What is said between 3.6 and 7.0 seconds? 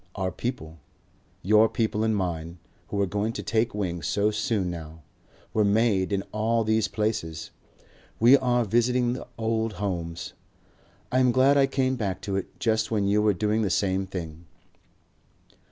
wing so soon now, were made in all these